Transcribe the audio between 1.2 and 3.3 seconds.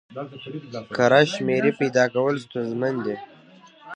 شمېرې پیدا کول ستونزمن دي.